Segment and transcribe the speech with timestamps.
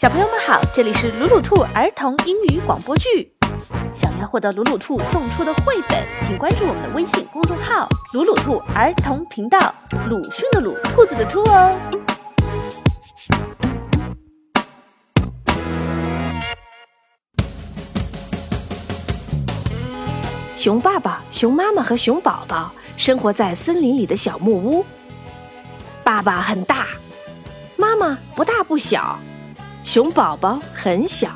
[0.00, 3.30] 小朋友们好，这里是鲁鲁兔儿童英语广播剧。
[3.92, 9.58] 想要获得鲁鲁兔送出的绘本，请关注我们的微信公众号“鲁鲁兔儿童频道”。
[10.08, 11.76] 鲁迅的鲁，兔子的兔哦。
[20.56, 24.82] 熊爸爸、熊妈妈和熊宝宝生活在森林里的小木屋。
[26.02, 26.86] 爸爸很大，
[27.76, 29.18] 妈妈不大不小。
[29.82, 31.30] 熊宝宝很小，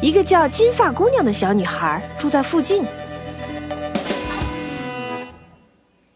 [0.00, 2.86] 一个叫金发姑娘的小女孩住在附近。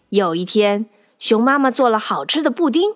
[0.09, 0.87] 有一天，
[1.19, 2.92] 熊妈妈做了好吃的布丁，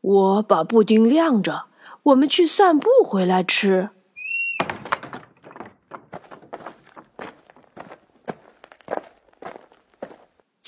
[0.00, 1.66] 我把布丁晾着，
[2.02, 3.90] 我们去散步回来吃。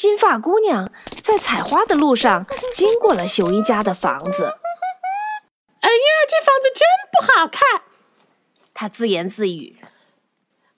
[0.01, 0.91] 金发姑娘
[1.23, 4.57] 在采花的路上经过了熊一家的房子。
[5.83, 5.95] 哎呀，
[6.27, 7.83] 这房子真不好看！
[8.73, 9.77] 她自言自语：“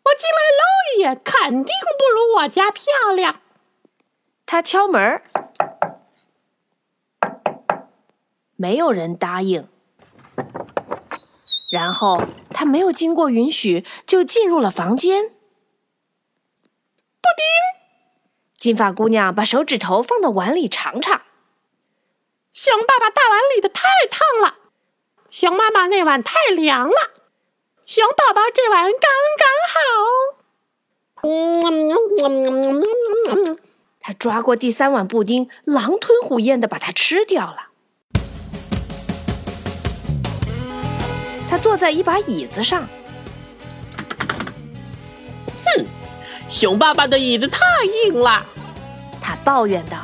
[0.02, 0.64] 我进来搂
[0.96, 3.40] 一眼，肯定不如我家漂亮。”
[4.44, 5.22] 她敲门，
[8.56, 9.68] 没有人答应。
[11.70, 15.28] 然后她没有经过允许就进入了房间。
[15.28, 15.34] 布
[17.36, 17.46] 丁。
[18.62, 21.22] 金发姑娘把手指头放到碗里尝尝。
[22.52, 24.54] 熊爸爸大碗里的太烫了，
[25.32, 26.94] 熊妈妈那碗太凉了，
[27.86, 29.80] 熊宝宝这碗刚刚好。
[33.40, 33.58] 嗯，
[33.98, 37.70] 他抓过第三碗布丁，狼吞虎咽的把它吃掉了。
[41.50, 42.88] 他坐在一把椅子上。
[45.64, 45.84] 哼，
[46.52, 47.58] 熊爸爸的椅子太
[48.04, 48.44] 硬了。
[49.22, 49.96] 他抱怨道：“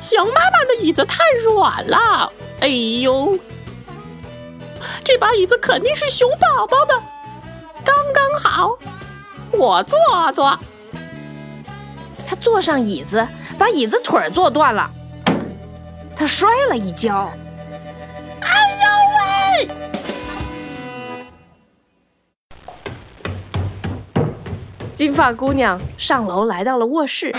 [0.00, 3.38] 熊妈妈的椅子太软了，哎呦，
[5.04, 7.00] 这把椅子肯定是熊宝宝的，
[7.84, 8.76] 刚刚好，
[9.52, 10.58] 我坐坐。”
[12.26, 14.90] 他坐上椅子，把椅子腿坐断了，
[16.16, 17.30] 他摔了一跤，
[24.94, 27.34] 金发姑娘上楼来到了卧室，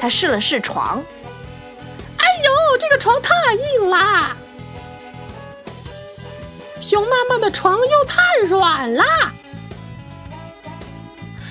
[0.00, 1.02] 她试了试床，
[2.16, 4.36] 哎呦，这个床太硬啦！
[6.80, 9.04] 熊妈妈的床又太软啦，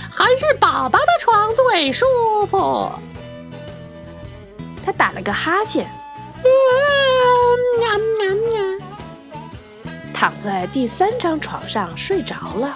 [0.09, 2.05] 还是宝宝的床最舒
[2.47, 2.91] 服。
[4.83, 5.87] 她打了个哈欠。
[10.19, 12.75] 躺在第三张床上睡着了。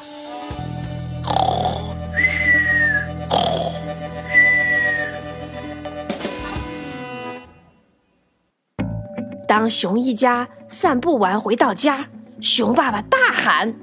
[9.47, 12.05] 当熊一家散步完回到家，
[12.39, 13.73] 熊爸爸大喊：“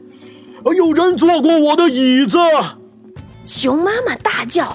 [0.76, 2.38] 有人坐过我的椅子！”
[3.44, 4.66] 熊妈妈大叫：“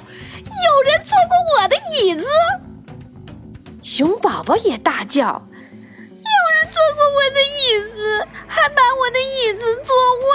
[0.44, 2.26] 有人坐过我的椅子！”
[3.82, 5.48] 熊宝宝也大叫。
[6.74, 10.26] 坐过我的椅子，还把我的椅子坐坏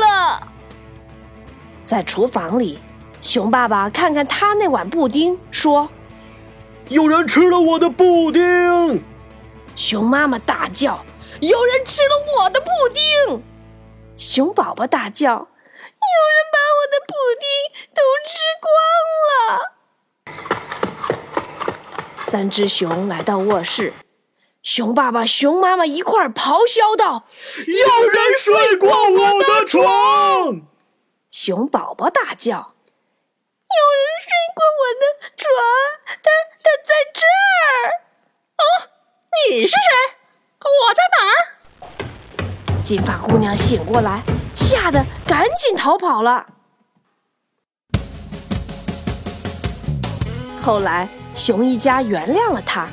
[0.00, 0.48] 了。
[1.84, 2.80] 在厨房里，
[3.22, 5.88] 熊爸爸看看他那碗布丁，说
[6.90, 9.02] ：“有人吃了我的布丁。”
[9.76, 11.04] 熊妈妈大叫
[11.40, 13.42] ：“有人吃了我的布丁！”
[14.16, 15.48] 熊宝宝大叫：“有人
[16.52, 17.46] 把我的布丁
[17.94, 18.68] 都吃光
[19.30, 19.74] 了！”
[22.20, 23.92] 三只熊来到卧室。
[24.64, 27.26] 熊爸爸、熊妈妈一块儿咆哮道
[27.68, 30.62] ：“有人睡过我的床！”
[31.30, 32.56] 熊宝宝大叫
[33.68, 35.04] ：“有人睡过我的
[35.36, 35.46] 床，
[36.06, 36.30] 他
[36.62, 37.92] 他在这儿！”
[38.56, 38.64] 哦，
[39.50, 39.76] 你是谁？
[40.64, 42.82] 我在哪儿？
[42.82, 46.46] 金发姑娘醒过来，吓得赶紧逃跑了。
[50.62, 52.88] 后来，熊一家原谅了他。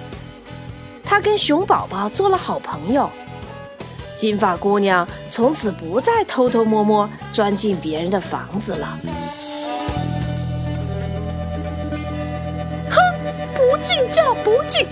[1.11, 3.09] 他跟熊宝宝做了好朋友，
[4.15, 8.97] 金发姑娘从此不再偷偷摸摸钻进别人的房子了。
[12.89, 12.97] 哼，
[13.53, 14.87] 不进就不进。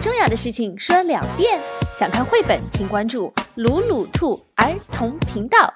[0.00, 1.60] 重要的事情说两遍，
[1.98, 5.70] 想看绘本请关注“鲁鲁兔儿童频道”。